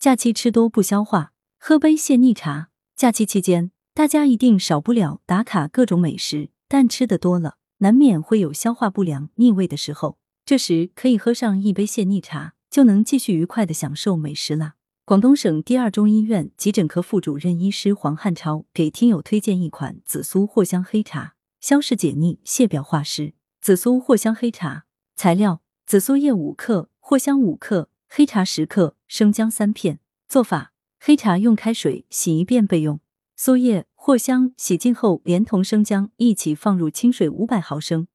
[0.00, 2.70] 假期吃多不消化，喝杯泻逆茶。
[2.96, 10.16] 假期期间，大家一定少不了打卡各种美食，但吃的多了，难免会有消化不良、腻胃的时候。
[10.46, 14.76] 这时可以喝上一杯泻逆茶，就能继续愉快的享受美食啦。
[15.04, 23.34] 广东省第二中医院急诊科副主任医师黄汉超给听友推荐一款紫苏藿香黑茶，消食解腻、泻表化湿。
[23.60, 27.90] 紫苏藿香黑茶材料：紫苏叶五克，藿香五克。
[28.12, 30.00] 黑茶十克，生姜三片。
[30.26, 32.98] 做法：黑茶用开水洗一遍备用。
[33.36, 38.08] 苏叶、藿香洗净后，连同生姜一起放入清水五百毫升，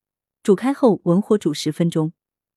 [0.44, 2.12] 煮开后文火煮十分钟。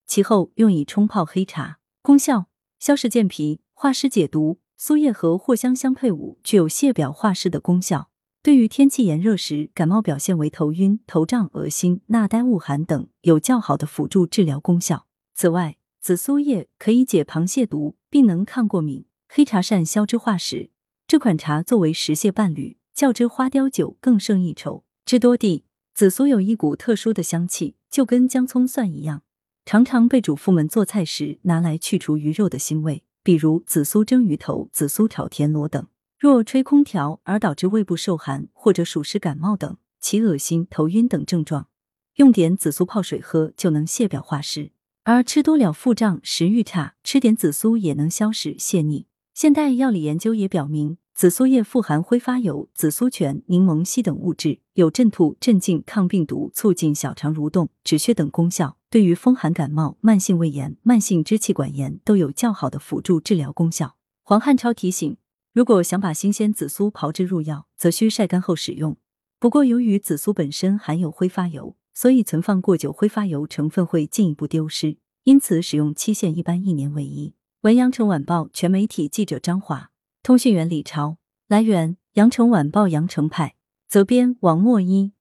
[0.04, 1.78] 其后用以冲泡黑茶。
[2.02, 2.48] 功效：
[2.80, 4.58] 消食健脾、化湿解毒。
[4.76, 8.10] 苏叶和藿香相配伍，具有泻表化湿的功效。
[8.42, 15.06] 对于天气炎热时感冒表现为头晕、头胀、恶心、纳呆、恶寒等，有较好的辅助治疗功效。
[15.34, 15.76] 此外，
[16.08, 19.04] 紫苏叶可以解螃蟹毒，并能抗过敏。
[19.28, 20.70] 黑茶善消脂化食，
[21.06, 24.86] 这款茶作为食蟹伴侣，较之花雕酒更胜一筹。
[25.04, 29.20] 知多地，紫苏有一股特殊的香气，就跟姜葱蒜一样，
[29.66, 35.86] 常常被主妇们做菜时拿来去除鱼肉的腥味，比如紫苏蒸鱼头、紫苏炒田螺等。
[36.18, 41.68] 若吹空调而导致胃部受寒或者暑湿感冒等，起恶心、头晕等症状，
[42.14, 44.70] 用点紫苏泡水喝就能泻表化湿。
[45.10, 49.06] 而吃多了腹胀、食欲差，吃点紫苏也能消食泻逆。
[49.32, 63.96] 现代药理研究也表明，紫苏叶富含挥发油、紫苏醛、柠檬烯等物质，有镇吐、镇静、抗病毒、促进小肠蠕动、止血等功效，对于风寒感冒、慢性胃炎、慢性支气管炎都有较好的辅助治疗功效。
[64.22, 65.16] 黄汉超提醒，
[65.54, 68.98] 如果想把新鲜紫苏炮制入药，则需晒干后使用。
[69.40, 71.76] 不过，由于紫苏本身含有挥发油。
[72.00, 77.34] 所以存放过久，挥发油成分会进一步丢失，因此使用期限一般一年为宜。
[77.62, 79.90] 文阳城晚报全媒体记者张华，
[80.22, 81.16] 通讯员李超。
[81.48, 83.56] 来源：阳城晚报阳城派，
[83.88, 85.12] 责编王墨一。